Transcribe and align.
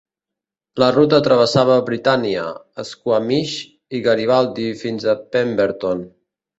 La 0.83 0.87
ruta 0.95 1.19
travessava 1.27 1.75
Britannia, 1.91 2.47
Squamish 2.93 3.55
i 3.71 4.03
Garibaldi 4.11 4.69
fins 4.85 5.11
a 5.17 5.21
Pemberton. 5.35 6.09